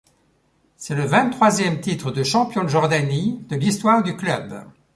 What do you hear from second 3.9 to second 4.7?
du club.